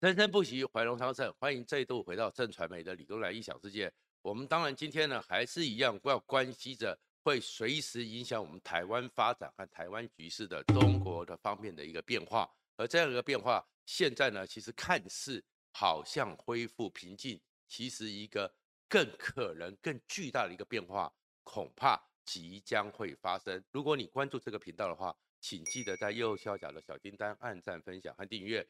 [0.00, 3.92] 生生不息，怀荣昌盛，欢迎再度回到正传媒的李东来异想世界。
[4.22, 12.48] 我们当然今天呢，还是一样要关心着会随时影响我们台湾发展和台湾局势的中国的方面的一个变化。
[12.76, 18.54] 而这样一个变化，现在呢，其实看似好像恢复平静，其实一个
[18.88, 21.12] 更可能更巨大的一个变化，
[21.42, 23.60] 恐怕即将会发生。
[23.72, 28.64] 如果你关注这个频道的话，请记得在右下角的小叮当按赞、分享和订阅。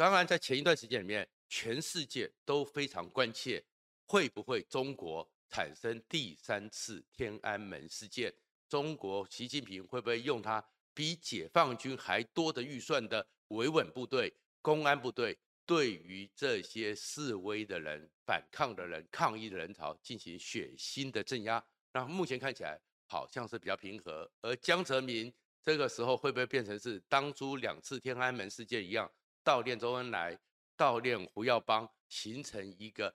[0.00, 3.62] 当然，在前一段时间里面，全世界都非常关切，
[4.06, 8.32] 会不会中国产生第三次天安门事件？
[8.66, 14.32] 中国习近平会不会用他比解放军还多的预算的维稳部队、
[14.62, 21.62] 公安部队，对于这些示威的人、反抗的人、抗议的人潮进行血腥的镇压？
[21.92, 25.30] 那目前看起来好像是比较平和，而江泽民。
[25.62, 29.12] 这个时候会不会变成是当初两次天安门事件一样，
[29.50, 30.38] 悼念周恩来，
[30.76, 33.12] 悼念胡耀邦，形成一个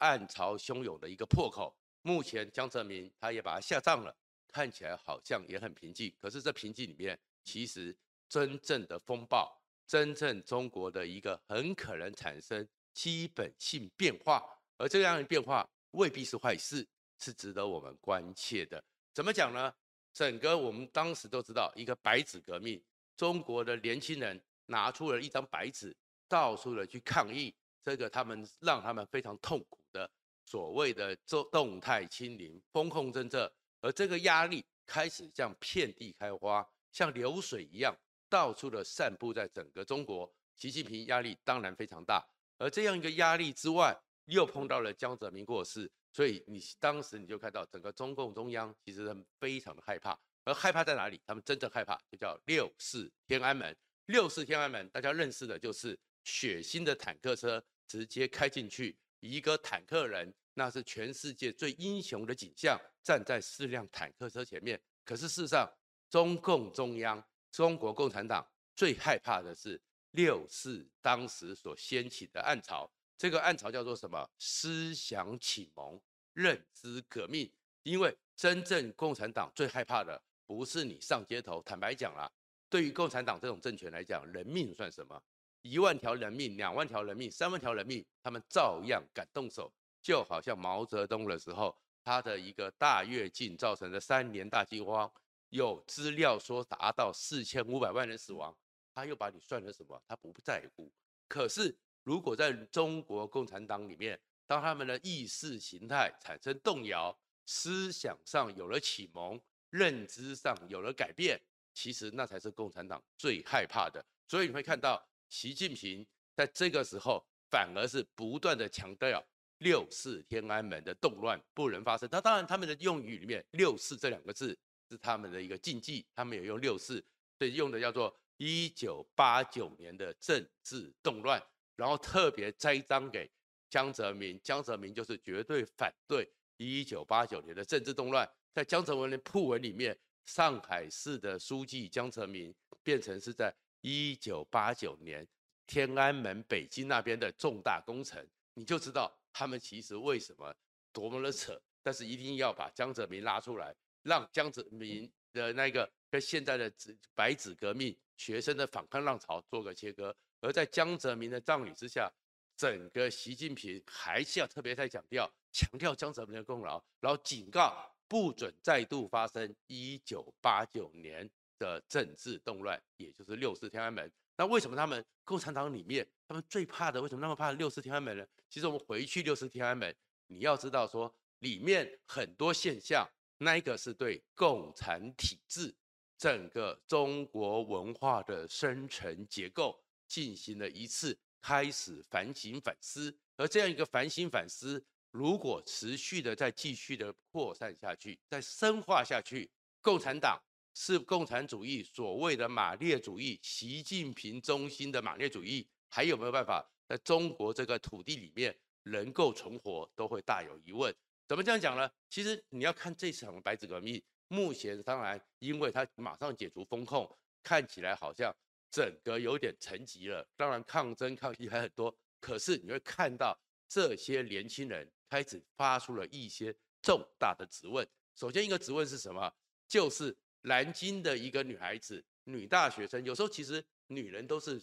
[0.00, 1.74] 暗潮汹涌的一个破口？
[2.02, 4.14] 目前江泽民他也把它下葬了，
[4.48, 6.14] 看起来好像也很平静。
[6.20, 7.96] 可是这平静里面，其实
[8.28, 14.44] 真正的风暴，真正中国的一个很可能产生基本性变化，
[14.76, 16.86] 而这样的变化未必是坏事，
[17.18, 18.84] 是值得我们关切的。
[19.14, 19.74] 怎么讲呢？
[20.12, 22.78] 整个我们当时都知道，一个白纸革命，
[23.16, 24.38] 中国的年轻人
[24.68, 25.94] 拿出了一张白纸，
[26.28, 30.10] 到处的去抗议，这个他们让他们非常痛苦的
[30.44, 37.94] 所谓的做动态清零、风控政策，而这个压力开始像遍地开花，像流水一样，
[38.28, 40.32] 到处的散布在整个中国。
[40.56, 42.26] 习近平压力当然非常大，
[42.58, 45.90] 而这样一个压力之外，又碰到了江泽民过世。
[46.12, 51.20] 所以你当时你就看到整个中共中央其实他们非常的害怕，而害怕在哪里？
[51.26, 53.76] 他们真正害怕就叫六四天安门。
[54.08, 64.80] 六四天安门大家认识的就是血腥的坦克车直接开进去，一个坦克人那是全世界最英雄的景象，站在四辆坦克车前面。
[65.04, 65.70] 可是事实上，
[66.08, 69.78] 中共中央、中国共产党最害怕的是
[70.12, 72.90] 六四当时所掀起的暗潮。
[73.18, 74.26] 这个暗潮叫做什么？
[74.38, 76.00] 思想启蒙、
[76.32, 77.52] 认知革命。
[77.82, 81.62] 因为真正共产党最害怕的不是你上街头。
[81.62, 82.30] 坦白讲啦，
[82.68, 85.22] 对于共产党这种政权来讲，人命算什么？
[85.62, 89.72] 一万条人命、两万条人命、三万条人命，他们照样敢动手。
[90.00, 95.10] 就好像毛泽东的时候，他的一个大跃进造成的三年大饥荒，
[95.50, 98.56] 有资料说达到四千五百万人死亡，
[98.94, 100.00] 他又把你算成什么？
[100.06, 100.92] 他不在乎。
[101.28, 101.76] 可是。
[102.04, 107.14] 如果在中国共产党里面，当他们的意识形态产生动摇，
[107.44, 111.38] 思想上有了启蒙，认知上有了改变，
[111.80, 114.04] 其实那才是共产党最害怕的。
[114.26, 119.24] 所以你会看到，习近平在这个时候反而是不断的强调
[119.58, 122.08] 六四天安门的动乱不能发生。
[122.10, 124.58] 那当然，他们的用语里面“六四”这两个字
[124.90, 127.00] 是他们的一个禁忌，他们也用“六四”，
[127.38, 131.40] 所以用的叫做一九八九年的政治动乱。
[131.76, 133.30] 然后特别栽赃给
[133.70, 138.28] 江泽民，江泽民就是绝对反对一九八九年的政治动乱。
[138.52, 139.96] 在江泽民的铺文里面，
[140.28, 143.50] 上海市的书记江泽民变成是在
[143.80, 145.26] 一九八九年
[145.66, 148.22] 天安门北京那边的重大工程，
[148.52, 150.54] 你就知道他们其实为什么
[150.92, 151.58] 多么的扯。
[151.82, 160.14] 但是一定要把江泽民拉出来，让江泽民的那个跟现在的纸白纸革命学生的反抗浪潮做个切割。
[160.40, 162.12] 而在江泽民的葬礼之下，
[162.54, 174.10] 整个习近平还是要特别再强调，强调江泽民的功劳，然后警告不准再度发生一九八九年的政治动乱，也就是六四天安门。
[174.36, 178.26] 那为什么他们共产党里面他们最怕的，为什么那么怕六四天安门呢？
[178.48, 179.94] 其实我们回去六四天安门，
[180.26, 183.08] 你要知道说里面很多现象，
[183.38, 185.74] 那一个是对共产体制
[186.16, 189.78] 整个中国文化的生成结构。
[190.08, 199.50] 进行了一次开始反省反思，而这样一个反省反思，如果持续的再继续的扩散下去，再深化下去，
[199.80, 200.40] 共产党
[200.74, 210.94] 是共产主义所谓的马列主义，习近平中心的马列主义，还有没有办法在中国这个土地里面能够存活，都会大有疑问。
[211.26, 211.90] 怎么这样讲呢？
[212.08, 217.10] 其实你要看这场白纸革命，目前当然因为它马上解除封控，
[217.42, 218.34] 看起来好像。
[218.70, 223.34] 整个有点沉寂了，当然抗争抗议还很多，可是你会看到
[223.66, 227.86] 这些年轻人开始发出了一些重大的质问。
[228.14, 229.32] 首先一个质问是什么？
[229.66, 234.60] 就是南京的一个女孩子，女大学生，有时候其实女人都是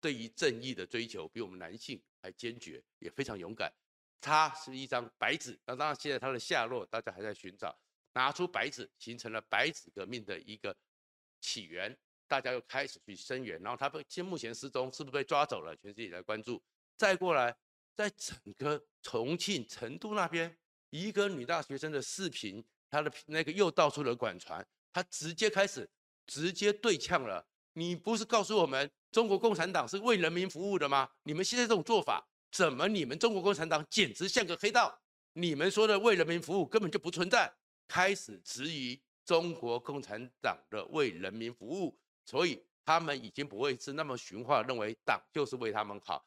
[0.00, 3.72] 对于正义的追求比我们男性还坚决，也非常勇敢。
[4.20, 7.76] 她是一张白纸，那当然现在她的下落大家还在寻找。
[8.16, 10.76] 拿出白纸，形成了白纸革命的一个
[11.40, 11.96] 起源，
[12.28, 13.60] 大家又开始去声援。
[13.60, 15.76] 然后他被现目前失踪，是不是被抓走了？
[15.76, 16.62] 全世界来关注。
[16.96, 17.56] 再过来，
[17.96, 20.56] 在整个重庆、成都那边，
[20.90, 25.88] 一个女大学生的视频，她的那个又到处的广传，她直接开始
[26.26, 27.46] 直接对呛了。
[27.74, 31.08] 你不是告诉我们中国共产党是为人民服务的吗？
[31.24, 35.00] 你们现在这种做法，怎么你们中国共产党简直像个黑道？
[35.32, 37.52] 你们说的为人民服务根本就不存在，
[37.88, 46.24] 开始质疑中国共产党的为人民服务，所以他们已经不会是那么循化，认为党就是为他们好，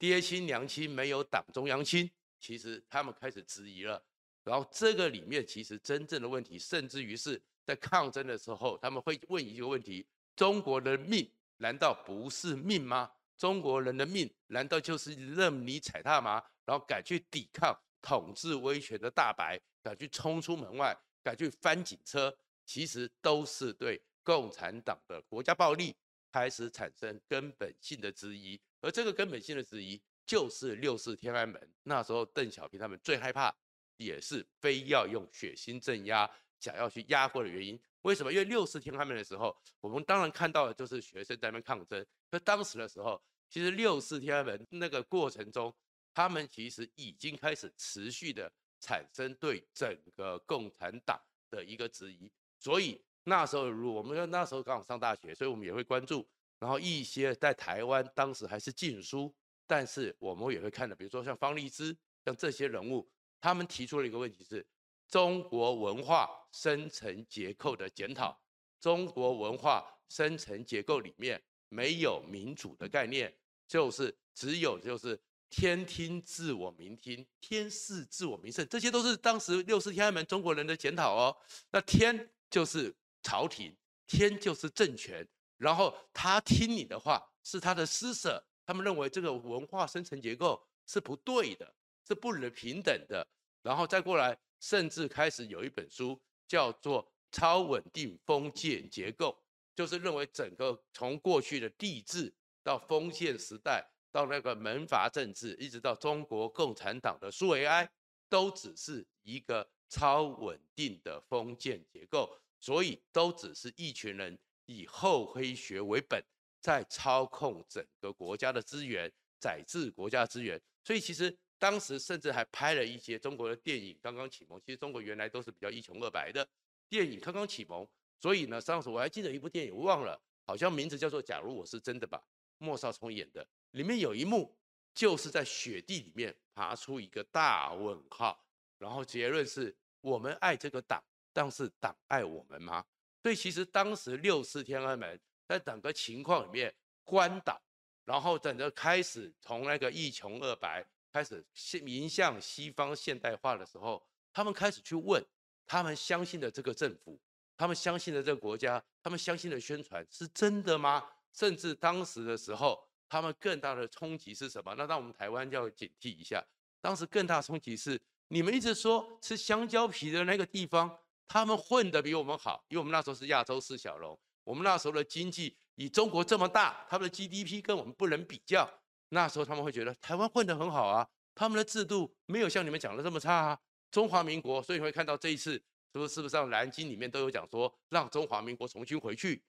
[0.00, 4.02] 爹亲娘亲没有党中央亲，其实他们开始质疑了。
[4.42, 10.06] 然后这个里面其实真正的问题，甚至于是在抗争的时候，他们会问一个问题。
[10.34, 13.12] 中国的命难道不是命吗？
[13.36, 16.42] 中国人的命难道就是任你踩踏吗？
[16.64, 25.94] 然后敢去抵抗统治威权的大白，敢去冲出门外，敢去翻警车，其实都是对共产党的国家暴力
[26.32, 28.58] 开始产生根本性的质疑。
[28.80, 33.54] 而这个根本性的质疑，就是六四天安门那时候邓小平他们最害怕，
[33.96, 37.78] 也是非要用血腥镇压，想要去压过的原因。
[38.02, 38.32] 为什么？
[38.32, 42.04] 因为六四天安门的时候，我们当然看到的就是学生在那边抗争。
[42.30, 45.74] 可当时的时候，其实六四天安门那个过程中，
[46.14, 48.50] 他们其实已经开始持续的
[48.80, 52.32] 产生对整个共产党的一个质疑。
[52.58, 56.26] 所以那时候，如我们那时候刚好上大学，所以我们也会关注。
[56.60, 59.34] 然后一些在台湾当时还是禁书，
[59.66, 63.10] 但是我们也会看的，比如说像方励之，像这些人物，
[63.40, 64.64] 他们提出了一个问题是。
[65.08, 68.40] 中国文化深层结构的检讨，
[68.80, 73.36] 中国文化深层结构里面没有民主的概念，
[73.66, 81.36] 就是只有就是天听自我民听，天视自我民视，这些都是当时六四天安门中国人的检讨哦。
[81.72, 85.26] 那天就是朝廷，天就是政权，
[85.60, 91.74] 然后他听你的话是他的施舍，他们认为这个文化生成结构是不对的，
[92.08, 93.28] 是不能平等的，
[93.62, 94.36] 然后再过来。
[94.62, 97.02] 甚至开始有一本书叫做
[97.32, 99.28] 《超稳定封建结构》，
[99.74, 102.30] 就是认为整个从过去的帝制
[102.62, 103.82] 到封建时代，
[104.12, 107.90] 到那个门阀政治，一直到中国共产党的苏维埃，
[108.28, 112.30] 都只是一个超稳定的封建结构，
[112.60, 114.38] 所以都只是一群人
[114.70, 116.22] 以厚黑学为本，
[116.60, 121.36] 在操控整个国家的资源，宰制国家资源，所以其实。
[121.60, 124.58] 当时甚至还拍了一些中国的电影，刚刚启蒙。
[124.64, 126.48] 其实中国原来都是比较一穷二白的
[126.88, 127.86] 电影，刚刚启蒙。
[128.18, 132.24] 所以呢，上次我还记得一部电影，忘了，好像名字叫做《假如我是真的》吧，
[132.56, 133.46] 莫少聪演的。
[133.72, 134.56] 里面有一幕，
[134.94, 138.42] 就是在雪地里面爬出一个大问号，
[138.78, 142.82] 然后结论是我们爱这个党，但是党爱我们吗？
[143.22, 146.74] 所以其实当时六四天安门在整个情况里面
[147.04, 147.60] 关岛，
[148.04, 150.86] 然后整个开始从那个一穷二白。
[151.12, 154.00] 开始向迎向西方现代化的时候，
[154.32, 155.20] 他们开始去问，
[155.66, 157.18] 他们相信的这个政府，
[157.56, 161.04] 他们相信的这个国家，他们相信的宣传是真的吗？
[161.32, 164.72] 甚至当时的时候，他们更大的冲击是什么？
[164.78, 166.40] 那让我们台湾要警惕一下。
[166.80, 170.96] 当时更大冲击是，你们一直说吃香蕉皮的那个地方，
[171.32, 178.68] 他们混得比我们好，因为我们那时候是亚洲四小龙，我们那时候的经济以中国这么大，他们的 GDP 跟我们不能比较。
[179.10, 183.60] 那时候他们会觉得台湾混得很好啊，他们的制度没有像你们讲的这么差啊。
[183.92, 189.40] 中华民国，所以你会看到这一次是不是不是让南京里面都有讲说让中华民国重新回去，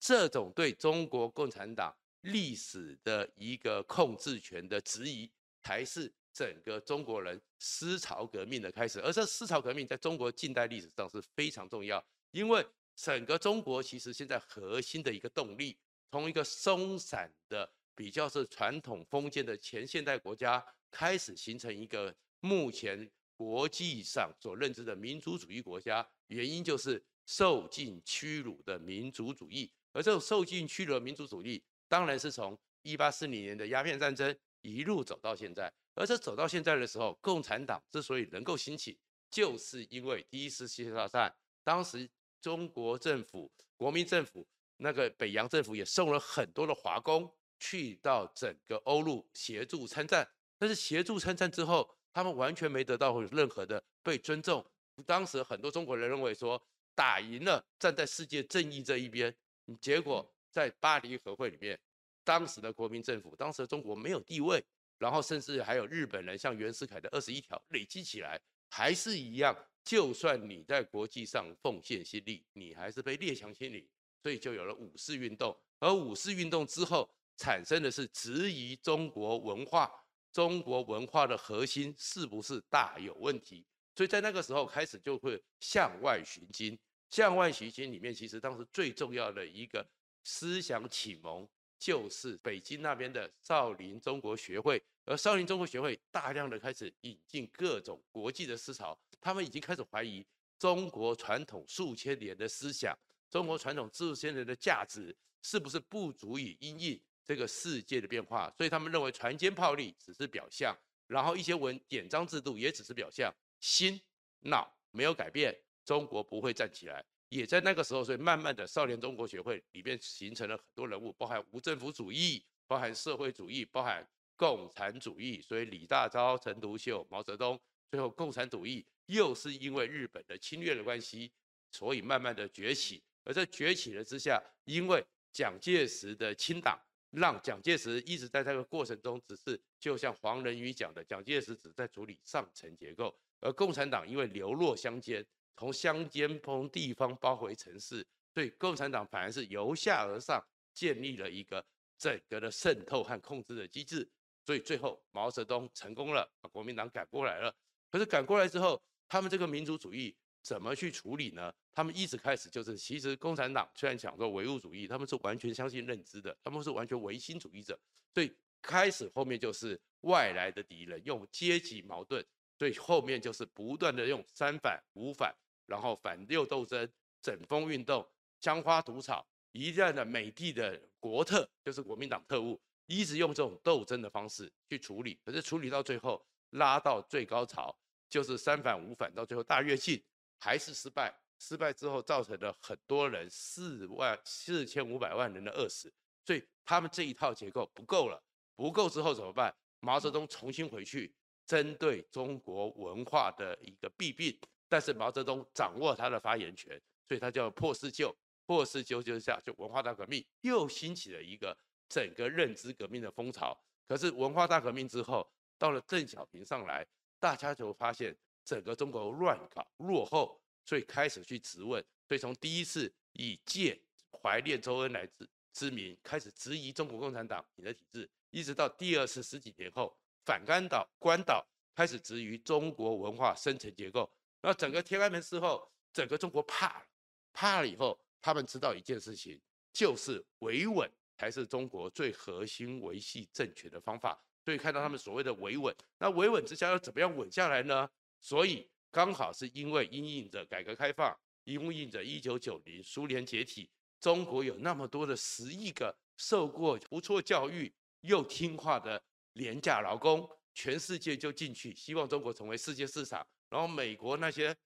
[0.00, 5.30] 这种对中国共产党历史的一个控制权的质疑，
[5.62, 9.00] 才是整个中国人思潮革命的开始。
[9.00, 12.64] 而这思潮革命在中国近代历史上是非常重要，因为
[12.94, 15.76] 整个中国其实现在核心的一个动力，
[16.12, 17.68] 从一个松散的。
[17.98, 29.68] 比较是传统封建的前现代国家开始形成一个目前国际上所认知的民族主义国家，原因就是受尽屈辱的民族主义。
[29.90, 35.68] 而这种受尽屈辱的民族主义，当然是从一八四零年的鸦片战争一路走到现在。
[35.98, 38.98] 而这走到现在的时候，共产党之所以能够兴起，
[39.30, 42.08] 就是因为第一次世界大战，当时
[42.40, 47.30] 中国政府、国民政府那个北洋政府也送了很多的华工。
[47.60, 50.24] 去到整个欧陆协助参战，
[50.56, 54.64] 但是协助参战之后，他们完全没得到任何的被尊重。
[55.04, 56.62] 当时很多中国人认为说，
[56.94, 59.36] 打赢了，站在世界正义这一边，
[59.80, 61.76] 结果在巴黎和会里面，
[62.22, 64.64] 当时的国民政府，当时的中国没有地位，
[64.98, 69.56] 然后甚至还有日本人像袁世凯的二十一条累积起来，还是一样。
[69.84, 73.88] 就算你在国际上奉献心力，你还是被列强欺凌，
[74.22, 75.58] 所以就有了五四运动。
[75.78, 79.90] 而五四运动之后产生的是质疑中国文化，
[80.30, 83.64] 中国文化的核心是不是大有问题？
[83.94, 86.78] 所以在那个时候开始就会向外寻经。
[87.10, 89.88] 向外寻经里面，其实当时最重要的一个
[90.24, 94.82] 思想启蒙，就是北京那边的少林中国学会。
[95.04, 100.26] 而少林中国学会大量的开始引进各种国际的思潮，他们已经开始怀疑
[100.58, 102.94] 中国传统数千年的思想，
[103.30, 108.52] 中国传统数千年的价值是不是不足以因应这个世界的变化？
[108.56, 113.98] 所以他们认为船坚炮利只是表象，然后一些文典章制度也只是表象，心
[114.40, 117.02] 脑没有改变，中国不会站起来。
[117.28, 124.06] 也在那个时候，所以慢慢的少年中国学会里面形成了很多人物，包含无政府主义，包含社会主义，包含。
[124.40, 131.28] 共产主义，所以李大钊、陈独秀、毛泽东，最后共产主义又是因为日本的侵略的关系，
[131.72, 133.02] 所以慢慢的崛起。
[133.24, 136.78] 而在崛起的之下，因为蒋介石的清党，
[137.10, 145.26] 让蒋介石一直在这个过程中，只是就像黄仁宇讲的，蒋介石只在处理上层结构，而共产党因为流落乡间，
[145.58, 150.40] 从乡间从地方包围城市，所以共产党反而是由下而上
[150.72, 151.64] 建立了一个
[151.98, 154.08] 整个的渗透和控制的机制。
[154.46, 157.52] 所以最后毛泽东成功了，把国民党赶过来了。
[157.90, 161.52] 可是赶过来之后，他们这个民族主义怎么去处理呢？
[161.74, 167.78] 他们一直开始就是，其实共产党虽然讲说唯物主义，他们是完全相信认知的，他们是完全唯心主义者。
[168.14, 172.24] 所以开始后面就是外来的敌人，用阶级矛盾，
[172.58, 175.34] 所以后面就是不断的用三反五反，
[175.68, 176.90] 然后反右斗争、
[177.22, 178.04] 整风运动、
[178.40, 182.60] 枪花毒草，一旦的美帝的国特就是国民党特务。
[182.86, 190.02] 一直用这种斗争的方式去处理，可是处理到最后拉到最高潮，就是三反五反，到最后大跃进
[190.38, 191.14] 还是失败。
[191.38, 195.92] 失败之后造成了很多人四万四千五百万人的饿死，
[196.24, 198.20] 所以他们这一套结构不够了。
[198.56, 199.54] 不够之后怎么办？
[199.80, 201.14] 毛泽东重新回去
[201.46, 204.36] 针对中国文化的一个弊病，
[204.68, 208.14] 但是毛泽东掌握他的发言权，所以他叫破四旧，
[208.46, 211.56] 破四旧就是下就文化大革命又兴起了一个。
[211.90, 216.86] 整个认知革命的风潮，可是文化大革命之后，到了邓小平上来，
[217.18, 221.82] 大家就发现整个中国乱搞落后，所以开始去质问。
[222.06, 223.80] 所以从第一次以借
[224.22, 229.96] 怀念周恩来之之名开始质疑中国共产党你的体制，一直到第二次十几年后
[230.26, 231.42] 反干岛关岛
[231.74, 234.12] 开始质疑中国文化深层结构。
[234.40, 236.86] 那整个天安门事后，整个中国怕了，
[237.32, 239.40] 怕了以后，他们知道一件事情，
[239.72, 240.90] 就是维稳。
[241.20, 247.90] 才是中国最核心维系政权的方法，所以看到他们所谓的维稳，那维稳之下要怎么样稳下来呢？
[248.20, 253.68] 所以刚好是因为因应着改革开放，因应着一九九零苏联解体，
[253.98, 259.02] 中国有那么多的十亿个受过不错教育又听话的
[259.32, 264.56] 廉价劳工，全世界就进去，希望中国成为世界市场，然后美国那些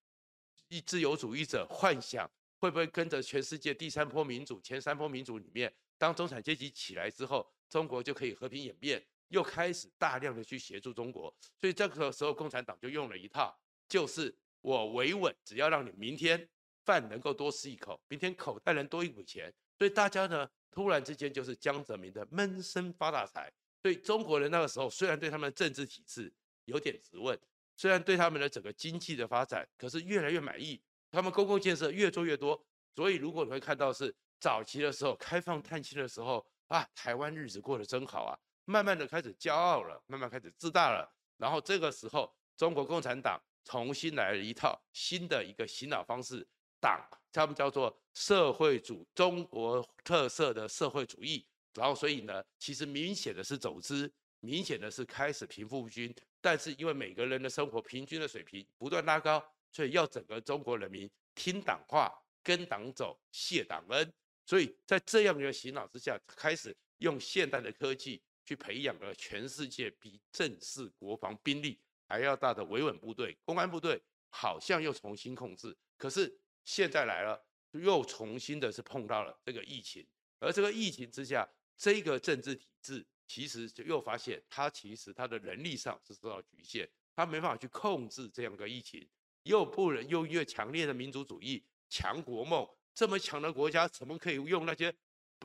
[0.68, 5.72] 一自由主义者幻想会不会跟着全世界第三波民主、前三波民主里面。
[5.98, 11.32] 当中产阶级起来之后，中国就可以和平演变，又开始大量的去协助中国。
[11.60, 13.56] 所以这个时候，共产党就用了一套，
[13.88, 16.48] 就是我维稳，只要让你明天
[16.84, 19.52] 饭能够多吃一口，明天口袋能多一笔钱。
[19.78, 23.52] 所以大家呢，突然之间就是江泽民的闷声发大财。
[23.80, 26.32] 所以中国人那个时候虽然对他们的政治体制
[26.64, 27.38] 有点质问，
[27.82, 32.64] 虽然对他们的整个经济的发展，可是越来越满意，他们公共建设越做越多。
[32.94, 34.14] 所以如果你会看到是。
[34.42, 38.36] 早期的时候，开放探亲的时候啊，台湾日子过得真好啊。
[38.64, 41.08] 慢慢的开始骄傲了，慢慢开始自大了。
[41.36, 46.44] 然后这个时候，中国共产党重新来了一套新的一个洗脑方式，
[46.80, 47.00] 党
[47.32, 51.46] 他们叫做社会主中国特色的社会主义。
[51.74, 56.12] 然后所以呢，其实明显的是走资，明显的是开始贫富不均。
[56.42, 64.12] 但是因为每个人的生活平均的水平不断拉高，所以要整个中国人民听党话，跟党走，谢党恩。
[64.44, 75.74] 所以在这样的洗脑之下，开始用现代的科技去培养了全世界比正式国防兵力还要大的维稳部队、公安部队，好像又重新控制。
[75.96, 80.04] 可是现在来了，又重新的是碰到了这个疫情，
[80.40, 86.86] 而这个疫情之下，这个政治体制其实就又发现，他其实他的人力上是受到局限，
[87.16, 89.08] 他没办法去控制这样一个疫情，
[89.44, 92.68] 又不能又越强烈的民族主义、强国梦。
[92.92, 94.94] 这么强的国家，怎么可以用那些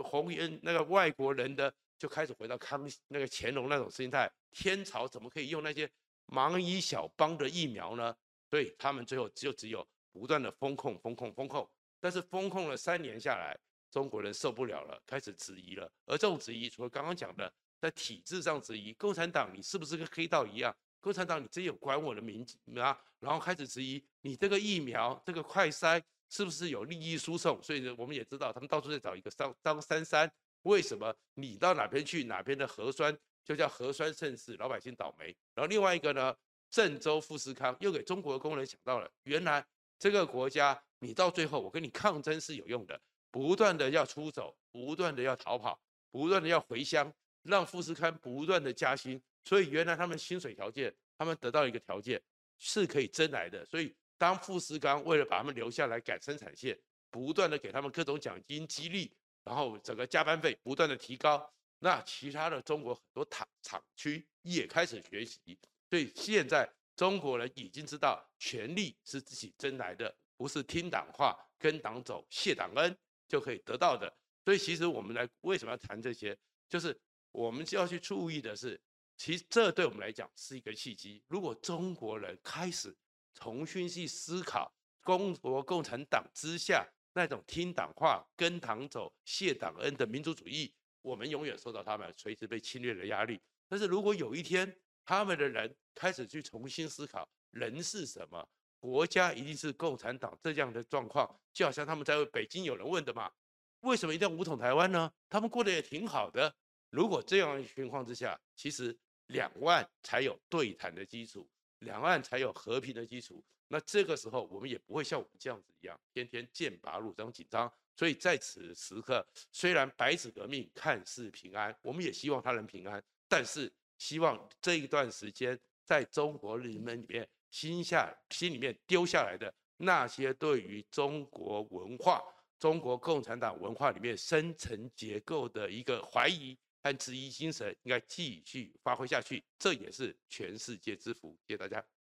[0.03, 5.89] 红颜那个外国人的就开始回到康那个乾隆那种心态，天朝怎么可以用那些
[6.25, 8.13] 蚂蚁小邦的疫苗呢？
[8.49, 11.65] 所以他们最后就只有不断的封控、封控、封控。
[12.01, 13.57] 但是封控了三年下来，
[13.89, 15.89] 中国人受不了了，开始质疑了。
[16.05, 20.75] 而这种质疑，除了刚刚讲的在体制上质疑，共产党你是不是跟黑道一样？
[20.99, 22.99] 共产党你真有管我的民啊？
[23.19, 27.61] 然后开始质疑你这个疫苗、这个快筛是不是有利益输送？
[27.63, 30.29] 所以呢，我们也知道他们到处在找一个张张三三。
[30.63, 33.15] 为什么你到哪边去，哪边的核酸
[33.45, 35.27] 就叫核酸盛世，老百姓倒霉？
[35.53, 36.35] 然后另外一个呢，
[36.69, 39.65] 郑州富士康又给中国的工人想到了，原来
[39.97, 42.99] 这个国家你到最后我跟你抗争是有用的，
[43.31, 45.79] 不断的要出走，不断的要逃跑，
[46.11, 47.13] 不断的要回乡，
[47.47, 52.21] 让富士康不断的加薪，所以原来他们薪水条件，他们得到一个条件
[52.59, 56.77] 是可以争来的，所以当富士康为了把他们留下来赶生产线，
[57.09, 59.11] 不断的给他们各种奖金激励。
[59.43, 61.49] 然后整个加班费不断的提高，
[61.79, 65.57] 那其他的中国很多厂厂区也开始学习，
[65.89, 72.93] 所以现在中国人已经知道权力是自己争来的，不是听党话、跟党走、谢党恩
[73.25, 74.13] 就可以得到的。
[74.43, 76.37] 所以其实我们来为什么要谈这些，
[76.67, 76.93] 就是
[77.37, 78.81] 我们就要去注意的是，
[79.15, 81.21] 其实这对我们来讲是一个契机。
[81.27, 82.95] 如果中国人开始
[83.35, 86.83] 重新去思考中国共产党之下。
[87.13, 93.41] 那种听党话、跟党走、谢党恩的民族主义，我们永远受到他们随时被侵略的压力。
[93.67, 94.71] 但是如果有一天
[95.03, 98.47] 他们的人开始去重新思考人是什么，
[98.79, 103.31] 国家一定是共产党这样的状况，就好像他们在北京有人问的嘛，
[103.79, 105.11] 为什么一定要武统台湾呢？
[105.27, 106.55] 他们过得也挺好的。
[106.89, 111.47] 如果这样情况之下，其实两岸才有对谈的基础，
[111.79, 113.43] 两岸才有和平的基础。
[113.67, 117.71] 那这个时候，我们也不会像我们这样子一样，天天剑拔弩张紧张。
[117.97, 132.21] 所以在此时刻，虽然白纸革命看似平安，我们也希望他能平安，但是希望这一段时间，在中国人民里面心下心里面丢下来的那些对于中国文化、
[132.59, 139.43] 中国共产党文化里面深层结构的一个怀疑三十一精神，应该继续发挥下去。
[139.59, 141.37] 这也是全世界之福。
[141.45, 141.85] 谢谢大家。